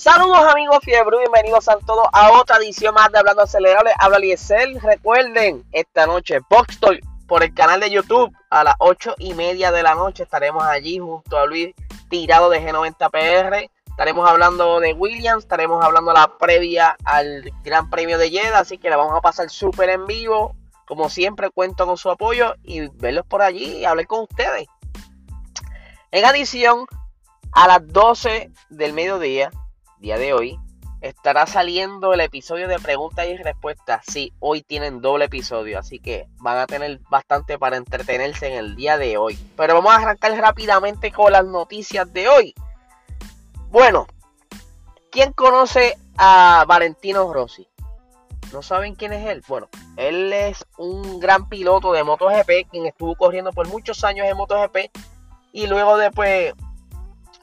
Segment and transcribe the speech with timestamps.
[0.00, 3.90] Saludos amigos Fiebre, bienvenidos a todos a otra edición más de Hablando Acelerable.
[3.98, 4.80] Habla Liesel.
[4.80, 6.78] Recuerden, esta noche Box
[7.28, 10.98] por el canal de YouTube a las 8 y media de la noche estaremos allí
[10.98, 11.74] junto a Luis
[12.08, 13.70] Tirado de G90PR.
[13.88, 18.88] Estaremos hablando de Williams, estaremos hablando la previa al Gran Premio de Jeddah, así que
[18.88, 20.56] la vamos a pasar súper en vivo.
[20.86, 24.66] Como siempre, cuento con su apoyo y verlos por allí y hablar con ustedes.
[26.10, 26.86] En adición,
[27.52, 29.50] a las 12 del mediodía,
[30.00, 30.58] día de hoy,
[31.00, 34.04] estará saliendo el episodio de preguntas y respuestas.
[34.06, 38.76] Sí, hoy tienen doble episodio, así que van a tener bastante para entretenerse en el
[38.76, 39.38] día de hoy.
[39.56, 42.54] Pero vamos a arrancar rápidamente con las noticias de hoy.
[43.70, 44.06] Bueno,
[45.10, 47.68] ¿quién conoce a Valentino Rossi?
[48.52, 49.44] ¿No saben quién es él?
[49.46, 54.36] Bueno, él es un gran piloto de MotoGP, quien estuvo corriendo por muchos años en
[54.36, 54.90] MotoGP
[55.52, 56.52] y luego después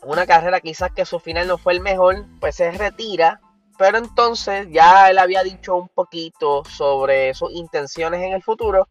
[0.03, 3.39] una carrera quizás que su final no fue el mejor, pues se retira.
[3.77, 8.87] Pero entonces ya él había dicho un poquito sobre sus intenciones en el futuro.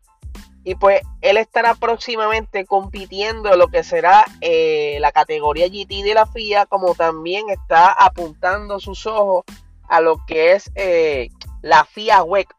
[0.63, 6.15] Y pues él estará próximamente compitiendo en lo que será eh, la categoría GT de
[6.15, 9.45] la FIA, como también está apuntando sus ojos
[9.89, 11.29] a lo que es eh,
[11.63, 12.53] la FIA WEC.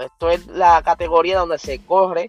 [0.00, 2.28] Esto es la categoría donde se corre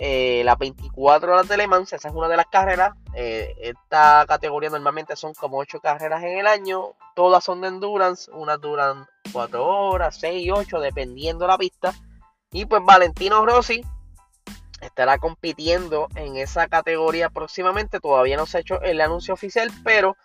[0.00, 2.94] eh, las 24 horas de Le Mans, esa es una de las carreras.
[3.14, 6.94] Eh, esta categoría normalmente son como 8 carreras en el año.
[7.16, 8.30] Todas son de endurance.
[8.30, 11.92] Unas duran 4 horas, 6, 8, dependiendo la pista.
[12.52, 13.84] Y pues Valentino Rossi
[14.80, 17.98] estará compitiendo en esa categoría próximamente.
[17.98, 20.16] Todavía no se ha hecho el anuncio oficial, pero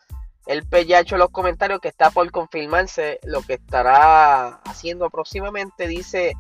[0.46, 5.10] él pues ya ha hecho los comentarios que está por confirmarse lo que estará haciendo
[5.10, 5.88] próximamente.
[5.88, 6.36] Dice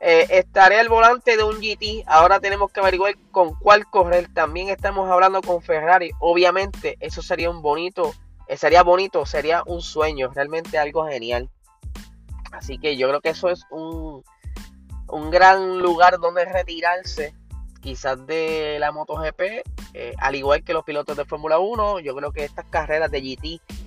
[0.00, 2.04] eh, estaré al volante de un GT.
[2.06, 4.32] Ahora tenemos que averiguar con cuál correr.
[4.32, 6.10] También estamos hablando con Ferrari.
[6.20, 8.12] Obviamente, eso sería un bonito.
[8.46, 10.30] Eh, sería bonito, sería un sueño.
[10.32, 11.50] Realmente algo genial.
[12.52, 14.22] Así que yo creo que eso es un,
[15.08, 17.34] un gran lugar donde retirarse.
[17.80, 19.40] Quizás de la MotoGP.
[19.94, 22.00] Eh, al igual que los pilotos de Fórmula 1.
[22.00, 23.78] Yo creo que estas carreras de GT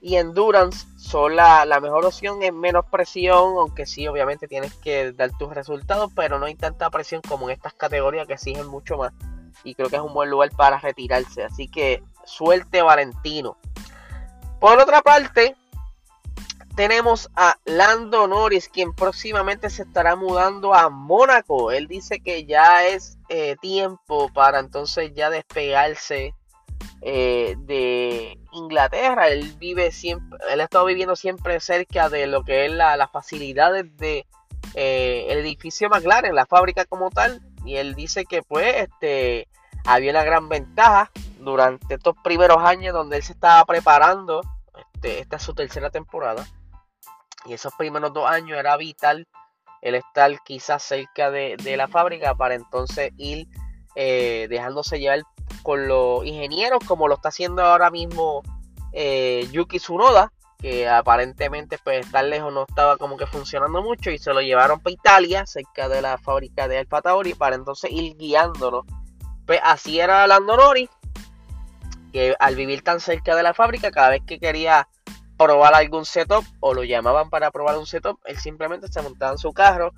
[0.00, 5.30] y Endurance son la, mejor opción en menos presión, aunque sí, obviamente tienes que dar
[5.38, 9.12] tus resultados, pero no hay tanta presión como en estas categorías que exigen mucho más.
[9.62, 11.44] Y creo que es un buen lugar para retirarse.
[11.44, 13.58] Así que suerte Valentino.
[14.58, 15.54] Por otra parte,
[16.76, 21.72] tenemos a Lando Norris, quien próximamente se estará mudando a Mónaco.
[21.72, 26.34] Él dice que ya es eh, tiempo para entonces ya despegarse
[27.02, 29.28] eh, de Inglaterra.
[29.28, 33.10] Él vive siempre, él ha estado viviendo siempre cerca de lo que es la, las
[33.10, 34.26] facilidades de
[34.74, 37.40] eh, el edificio McLaren, la fábrica como tal.
[37.64, 39.48] Y él dice que pues este
[39.84, 44.42] había una gran ventaja durante estos primeros años donde él se estaba preparando.
[44.94, 46.46] Este, esta es su tercera temporada.
[47.46, 49.26] Y esos primeros dos años era vital
[49.80, 53.48] el estar quizás cerca de, la fábrica para entonces ir
[53.96, 55.22] eh, dejándose llevar
[55.62, 58.42] con los ingenieros, como lo está haciendo ahora mismo
[58.92, 64.18] eh, Yuki Tsunoda, que aparentemente pues estar lejos no estaba como que funcionando mucho y
[64.18, 68.16] se lo llevaron para Italia, cerca de la fábrica de Alfa Tauri, para entonces ir
[68.16, 68.84] guiándolo.
[69.46, 70.90] Pues así era Lando Norris,
[72.12, 74.88] que al vivir tan cerca de la fábrica, cada vez que quería
[75.38, 79.38] probar algún setup o lo llamaban para probar un setup, él simplemente se montaba en
[79.38, 79.92] su carro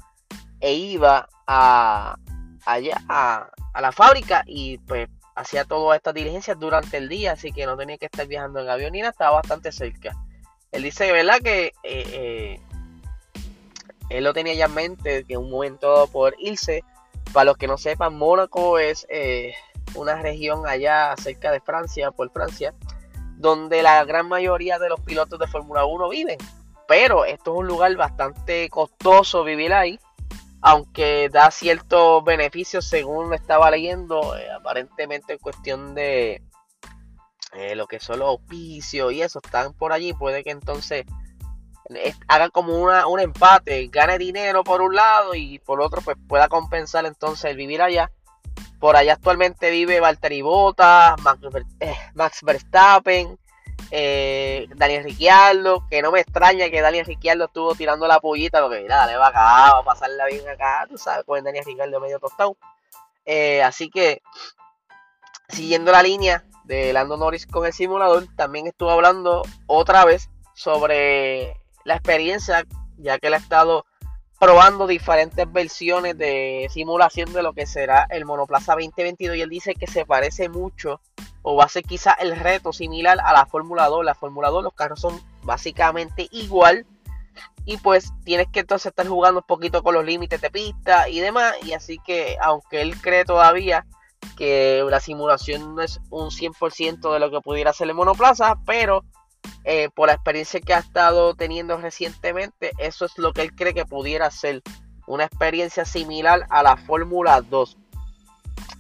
[0.60, 2.16] e iba a
[2.64, 7.52] allá a, a la fábrica y pues hacía todas estas diligencias durante el día, así
[7.52, 10.16] que no tenía que estar viajando en avión ni estaba bastante cerca.
[10.70, 11.38] Él dice, ¿verdad?
[11.42, 11.72] Que eh,
[12.12, 12.60] eh,
[14.08, 16.84] él lo tenía ya en mente, que en un momento por irse.
[17.32, 19.54] Para los que no sepan, Mónaco es eh,
[19.94, 22.74] una región allá cerca de Francia, por Francia,
[23.36, 26.38] donde la gran mayoría de los pilotos de Fórmula 1 viven.
[26.88, 29.98] Pero esto es un lugar bastante costoso vivir ahí
[30.62, 36.42] aunque da ciertos beneficios según estaba leyendo, eh, aparentemente en cuestión de
[37.52, 41.04] eh, lo que son los auspicios y eso, están por allí, puede que entonces
[42.28, 46.48] haga como una, un empate, gane dinero por un lado y por otro pues pueda
[46.48, 48.10] compensar entonces el vivir allá.
[48.78, 51.40] Por allá actualmente vive Valtteri Bottas, Max
[51.80, 51.94] eh,
[52.42, 53.38] Verstappen,
[53.94, 58.80] eh, Daniel Ricciardo, que no me extraña que Daniel Ricciardo estuvo tirando la pollita, porque
[58.80, 62.18] mira, dale va acá, va a pasarla bien acá, tú sabes, con Daniel Ricciardo medio
[62.18, 62.56] tostado.
[63.26, 64.22] Eh, así que,
[65.50, 71.60] siguiendo la línea de Lando Norris con el simulador, también estuvo hablando otra vez sobre
[71.84, 72.64] la experiencia,
[72.96, 73.84] ya que él ha estado
[74.40, 79.74] probando diferentes versiones de simulación de lo que será el Monoplaza 2022 y él dice
[79.74, 81.02] que se parece mucho
[81.42, 84.04] o va a ser quizá el reto similar a la Fórmula 2.
[84.04, 86.86] La Fórmula 2 los carros son básicamente igual.
[87.64, 91.20] Y pues tienes que entonces estar jugando un poquito con los límites de pista y
[91.20, 91.54] demás.
[91.62, 93.86] Y así que aunque él cree todavía
[94.36, 99.04] que la simulación no es un 100% de lo que pudiera hacer el monoplaza, pero
[99.64, 103.74] eh, por la experiencia que ha estado teniendo recientemente, eso es lo que él cree
[103.74, 104.62] que pudiera ser
[105.06, 107.78] una experiencia similar a la Fórmula 2.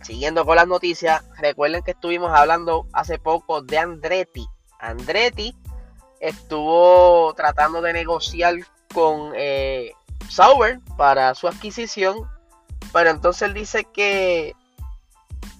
[0.02, 4.46] Siguiendo con las noticias, recuerden que estuvimos hablando hace poco de Andretti.
[4.80, 5.56] Andretti
[6.20, 8.54] estuvo tratando de negociar
[8.92, 9.92] con eh,
[10.28, 12.28] Sauber para su adquisición,
[12.92, 14.54] pero entonces él dice que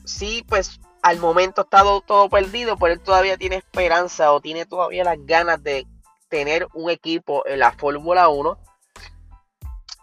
[0.04, 5.04] sí, pues al momento está todo, perdido, pero él todavía tiene esperanza o tiene todavía
[5.04, 5.86] las ganas de
[6.28, 8.58] tener un equipo en la Fórmula 1.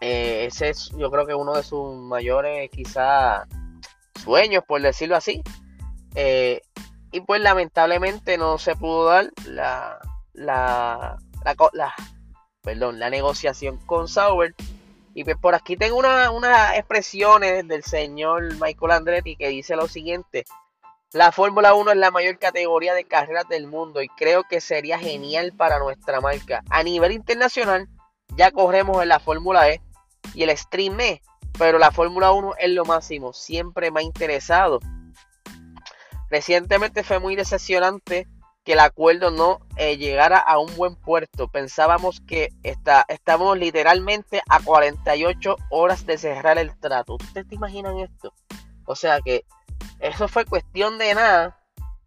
[0.02, 3.46] Eh, ese es yo creo que uno de sus mayores quizás
[4.22, 5.42] sueños, por decirlo así.
[6.14, 6.60] Eh,
[7.12, 9.98] y pues lamentablemente no se pudo dar la,
[10.32, 11.18] la,
[11.72, 11.94] la,
[12.62, 14.54] perdón, la negociación con Sauber.
[15.12, 20.44] Y pues por aquí tengo unas expresiones del señor Michael Andretti que dice lo siguiente.
[21.12, 24.96] La Fórmula 1 es la mayor categoría de carreras del mundo y creo que sería
[24.96, 26.62] genial para nuestra marca.
[26.70, 27.88] A nivel internacional
[28.36, 29.80] ya corremos en la Fórmula E
[30.34, 31.20] y el Stream E,
[31.60, 34.80] pero la Fórmula 1 es lo máximo, siempre me ha interesado.
[36.30, 38.26] Recientemente fue muy decepcionante
[38.64, 41.48] que el acuerdo no eh, llegara a un buen puerto.
[41.48, 47.16] Pensábamos que está, estábamos literalmente a 48 horas de cerrar el trato.
[47.16, 48.32] ¿Ustedes te imaginan esto?
[48.86, 49.44] O sea que
[49.98, 51.60] eso fue cuestión de nada.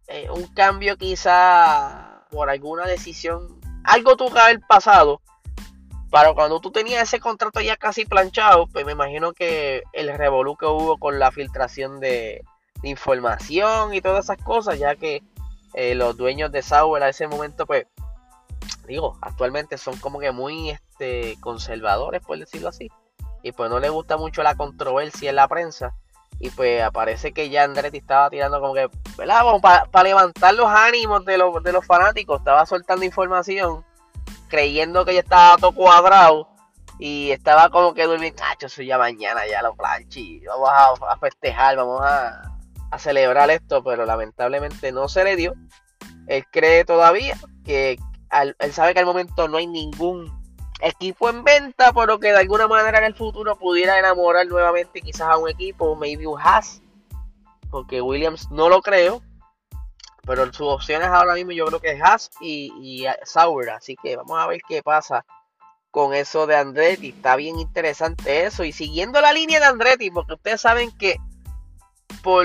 [0.08, 3.60] Eh, un cambio quizá por alguna decisión.
[3.84, 5.20] Algo tuvo que pasado.
[6.14, 10.56] Para cuando tú tenías ese contrato ya casi planchado, pues me imagino que el revolú
[10.56, 12.44] que hubo con la filtración de,
[12.84, 15.24] información y todas esas cosas, ya que
[15.72, 17.86] eh, los dueños de Sauer a ese momento, pues,
[18.86, 22.88] digo, actualmente son como que muy este, conservadores, por decirlo así.
[23.42, 25.96] Y pues no le gusta mucho la controversia en la prensa.
[26.38, 28.88] Y pues aparece que ya Andretti estaba tirando como que,
[29.18, 29.42] ¿verdad?
[29.60, 33.84] para levantar los ánimos de los, de los fanáticos, estaba soltando información,
[34.54, 36.48] creyendo que ya estaba todo cuadrado.
[37.00, 41.76] Y estaba como que durmiendo, cacho, soy ya mañana, ya lo planchi, vamos a festejar,
[41.76, 42.50] vamos a,
[42.98, 45.54] celebrar esto, pero lamentablemente no se le dio.
[46.28, 47.98] Él cree todavía que
[48.60, 50.32] él sabe que al momento no hay ningún
[50.80, 55.28] equipo en venta, pero que de alguna manera en el futuro pudiera enamorar nuevamente quizás
[55.28, 56.80] a un equipo, maybe un Haas,
[57.68, 59.20] porque Williams no lo creo,
[60.26, 64.16] pero sus opciones ahora mismo yo creo que es Haas y, y Sauber, así que
[64.16, 65.24] vamos a ver qué pasa
[65.90, 70.34] con eso de Andretti, está bien interesante eso, y siguiendo la línea de Andretti, porque
[70.34, 71.18] ustedes saben que
[72.22, 72.44] por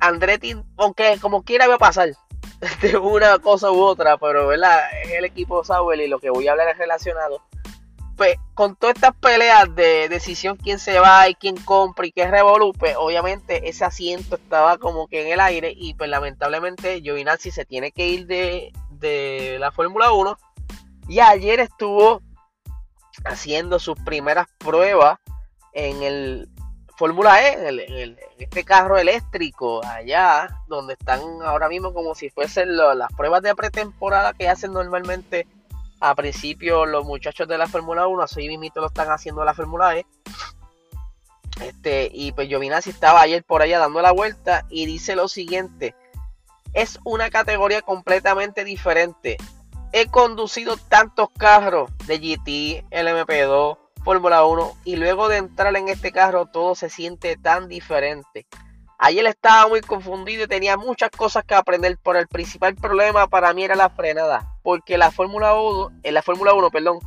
[0.00, 2.10] Andretti, aunque como quiera va a pasar
[2.82, 4.80] de una cosa u otra, pero ¿verdad?
[5.02, 7.40] es el equipo Sauber y lo que voy a hablar es relacionado.
[8.16, 12.26] Pues con todas estas peleas de decisión quién se va y quién compra y qué
[12.26, 17.50] revolú, pues obviamente ese asiento estaba como que en el aire y pues lamentablemente Giovinazzi
[17.50, 20.38] se tiene que ir de, de la Fórmula 1
[21.08, 22.22] y ayer estuvo
[23.24, 25.18] haciendo sus primeras pruebas
[25.72, 26.48] en el
[26.96, 33.12] Fórmula E, en, este carro eléctrico allá, donde están ahora mismo como si fuesen las
[33.14, 35.46] pruebas de pretemporada que hacen normalmente
[36.00, 39.96] a principio los muchachos de la Fórmula 1, así mismo lo están haciendo la Fórmula
[39.96, 40.06] E.
[41.60, 45.94] Este, y pues Giovinazzi estaba ayer por allá dando la vuelta y dice lo siguiente:
[46.74, 49.38] es una categoría completamente diferente.
[49.92, 56.12] He conducido tantos carros de GT, LMP2, Fórmula 1 y luego de entrar en este
[56.12, 58.46] carro todo se siente tan diferente.
[58.98, 63.52] Ayer estaba muy confundido y tenía muchas cosas que aprender, pero el principal problema para
[63.52, 67.00] mí era la frenada, porque la Fórmula 1, en la Fórmula 1, perdón,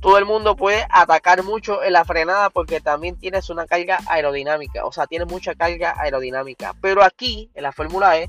[0.00, 4.84] todo el mundo puede atacar mucho en la frenada porque también tienes una carga aerodinámica,
[4.84, 8.28] o sea, tiene mucha carga aerodinámica, pero aquí en la Fórmula E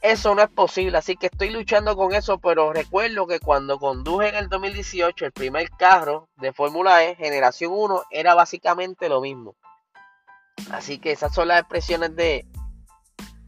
[0.00, 4.30] eso no es posible, así que estoy luchando con eso, pero recuerdo que cuando conduje
[4.30, 9.54] en el 2018 el primer carro de Fórmula E, generación 1, era básicamente lo mismo.
[10.70, 12.46] Así que esas son las expresiones de,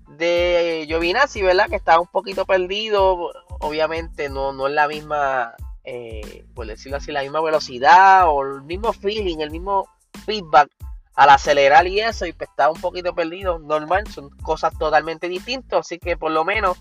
[0.09, 1.69] de Giovinazzi, ¿verdad?
[1.69, 5.55] Que estaba un poquito perdido, obviamente no, no es la misma,
[5.85, 9.89] eh, por decirlo así, la misma velocidad o el mismo feeling, el mismo
[10.25, 10.71] feedback
[11.15, 15.81] al acelerar y eso, y pues estaba un poquito perdido, normal, son cosas totalmente distintas,
[15.81, 16.77] así que por lo menos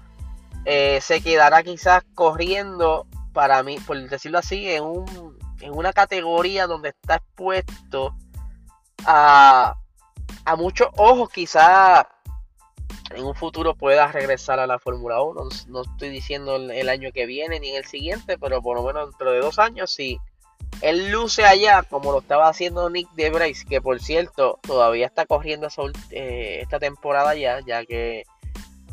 [0.65, 6.65] eh, se quedará quizás corriendo, para mí, por decirlo así, en, un, en una categoría
[6.67, 8.15] donde está expuesto
[9.05, 9.75] a,
[10.45, 12.05] a muchos ojos, quizás
[13.11, 15.49] en un futuro pueda regresar a la Fórmula 1.
[15.67, 19.31] No estoy diciendo el año que viene ni el siguiente, pero por lo menos dentro
[19.31, 20.19] de dos años, si
[20.81, 25.67] él luce allá como lo estaba haciendo Nick DeBrace, que por cierto todavía está corriendo
[26.11, 28.23] eh, esta temporada ya, ya que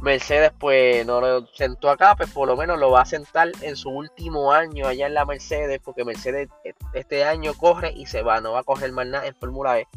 [0.01, 3.77] Mercedes pues no lo sentó acá, pues por lo menos lo va a sentar en
[3.77, 8.23] su último año allá en la Mercedes, porque Mercedes e, este año corre y se
[8.23, 9.89] va, no va a correr más nada en Fórmula E.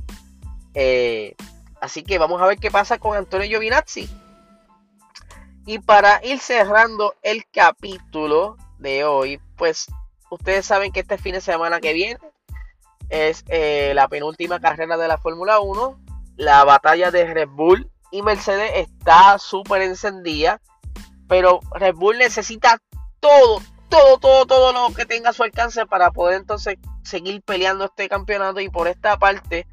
[0.73, 1.35] Eh,
[1.81, 4.09] así que vamos a ver qué pasa con Antonio Giovinazzi.
[5.65, 9.87] Y para ir cerrando el capítulo de hoy, pues
[10.29, 12.19] ustedes saben que este fin de semana que viene
[13.09, 15.99] es eh, la penúltima carrera de la Fórmula 1.
[16.35, 20.59] La batalla de Red Bull y Mercedes está súper encendida.
[21.29, 22.79] Pero Red Bull necesita
[23.19, 27.85] todo, todo, todo, todo lo que tenga a su alcance para poder entonces seguir peleando
[27.85, 28.59] este campeonato.
[28.59, 29.67] Y por esta parte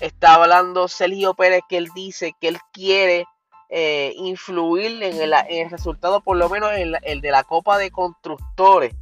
[0.00, 3.26] está hablando Sergio Pérez que él dice que él quiere
[3.70, 8.94] eh, influir en el, resultado, por lo menos en el de la Copa de Constructores.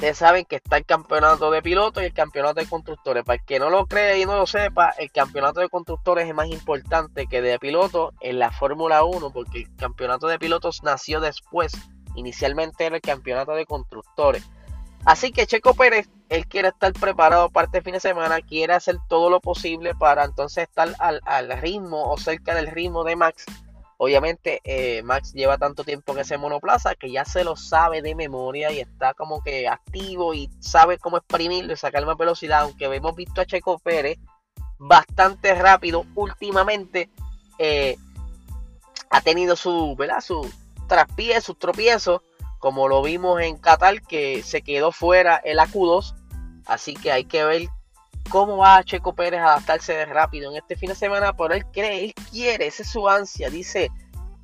[0.00, 3.22] Ustedes saben que está el campeonato de pilotos y el campeonato de constructores.
[3.22, 6.34] Para el que no lo crea y no lo sepa, el campeonato de constructores es
[6.34, 11.20] más importante que de pilotos en la Fórmula 1, porque el campeonato de pilotos nació
[11.20, 11.72] después.
[12.14, 14.42] Inicialmente era el campeonato de constructores.
[15.04, 18.96] Así que Checo Pérez, él quiere estar preparado para este fin de semana, quiere hacer
[19.08, 23.44] todo lo posible para entonces estar al, al ritmo o cerca del ritmo de Max
[24.02, 28.14] Obviamente eh, Max lleva tanto tiempo en ese monoplaza que ya se lo sabe de
[28.14, 32.62] memoria y está como que activo y sabe cómo exprimirlo y sacar más velocidad.
[32.62, 34.16] Aunque hemos visto a Checo Pérez
[34.78, 37.10] bastante rápido últimamente,
[37.58, 37.98] eh,
[39.10, 40.22] ha tenido su, ¿verdad?
[40.22, 40.50] su
[40.88, 42.22] traspié, sus tropiezos,
[42.58, 46.14] como lo vimos en Qatar que se quedó fuera el AQ2.
[46.70, 47.62] Así que hay que ver
[48.30, 52.04] cómo va Checo Pérez a adaptarse rápido en este fin de semana, pero él cree,
[52.04, 53.90] él quiere, esa es su ansia, dice,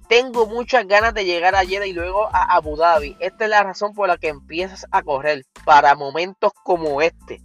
[0.08, 3.16] tengo muchas ganas de llegar a Jeddah y luego a Abu Dhabi.
[3.20, 7.40] Esta es la razón por la que empiezas a correr para momentos como este.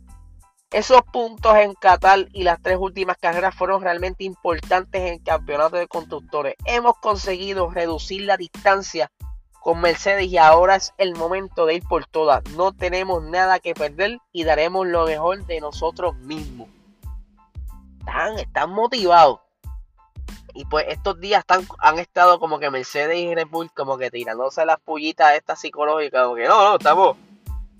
[0.71, 5.75] Esos puntos en Qatar y las tres últimas carreras fueron realmente importantes en el campeonato
[5.75, 6.55] de constructores.
[6.65, 9.11] Hemos conseguido reducir la distancia
[9.61, 12.43] con Mercedes y ahora es el momento de ir por todas.
[12.57, 16.67] No tenemos nada que perder y daremos lo mejor de nosotros mismos.
[18.37, 19.39] Están, motivados.
[20.55, 21.45] Y pues estos días
[21.77, 26.23] han estado como que Mercedes y Red Bull como que tirándose las pullitas estas psicológicas.
[26.23, 27.15] Como que no, no, estamos,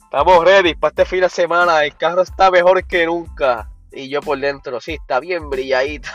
[0.04, 1.84] estamos ready para este fin de semana.
[1.84, 3.70] El carro está mejor que nunca.
[3.92, 6.10] Y yo por dentro, sí, está bien brilladito.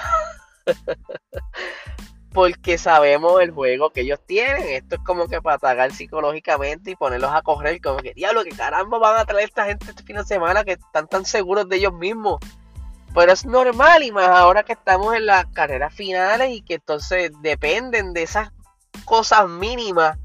[2.36, 4.68] porque sabemos el juego que ellos tienen.
[4.68, 8.50] Esto es como que para atacar psicológicamente y ponerlos a correr, como que diablo, que
[8.50, 11.76] caramba van a traer esta gente este fin de semana que están tan seguros de
[11.76, 12.38] ellos mismos.
[13.14, 17.32] Pero es normal y más ahora que estamos en las carreras finales y que entonces
[17.40, 18.50] dependen de esas
[19.06, 20.18] cosas mínimas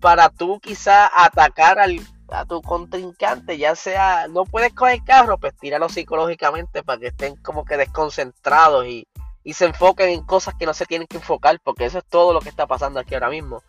[0.00, 5.56] para tú quizá atacar al, a tu contrincante, ya sea, no puedes coger carro, pues
[5.56, 9.07] tíralo psicológicamente para que estén como que desconcentrados y,
[9.48, 12.34] y se enfoquen en cosas que no se tienen que enfocar, porque eso es todo
[12.34, 13.62] lo que está pasando aquí ahora mismo.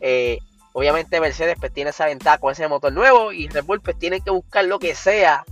[0.00, 0.38] Eh,
[0.72, 4.22] obviamente Mercedes pues, tiene esa ventaja con ese motor nuevo y Red Bull pues, tiene
[4.22, 5.44] que buscar lo que sea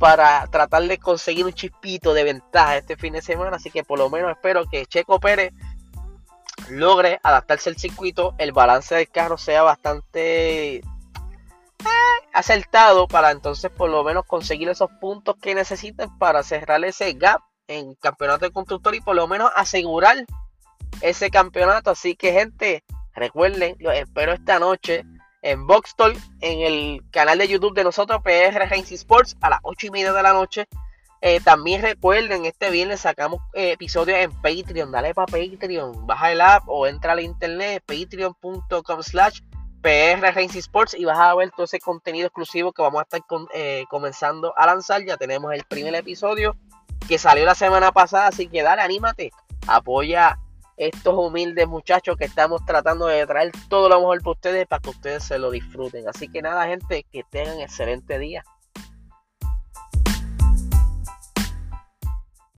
[0.00, 4.00] para tratar de conseguir un chispito de ventaja este fin de semana, así que por
[4.00, 5.52] lo menos espero que Checo Pérez
[6.68, 10.82] logre adaptarse al circuito, el balance del carro sea bastante eh,
[12.32, 17.42] acertado para entonces por lo menos conseguir esos puntos que necesiten para cerrar ese gap
[17.70, 20.16] en campeonato de constructor y por lo menos asegurar
[21.00, 21.90] ese campeonato.
[21.90, 22.84] Así que, gente,
[23.14, 25.04] recuerden, los espero esta noche
[25.42, 25.94] en Box
[26.40, 30.12] en el canal de YouTube de nosotros, PR Racing Sports, a las 8 y media
[30.12, 30.66] de la noche.
[31.22, 34.90] Eh, también recuerden, este viernes sacamos eh, episodios en Patreon.
[34.90, 39.40] Dale para Patreon, baja el app o entra al internet, patreon.com slash
[39.82, 43.20] PR Racing Sports y vas a ver todo ese contenido exclusivo que vamos a estar
[43.54, 45.04] eh, comenzando a lanzar.
[45.04, 46.56] Ya tenemos el primer episodio
[47.08, 49.32] que salió la semana pasada, así que dale, anímate,
[49.66, 50.38] apoya
[50.76, 54.90] estos humildes muchachos que estamos tratando de traer todo lo mejor para ustedes para que
[54.90, 56.08] ustedes se lo disfruten.
[56.08, 58.42] Así que nada, gente, que tengan excelente día.